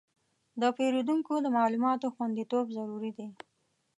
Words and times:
د 0.61 0.63
پیرودونکو 0.77 1.33
د 1.41 1.47
معلوماتو 1.57 2.13
خوندیتوب 2.15 2.65
ضروري 2.77 3.11
دی. 3.17 3.27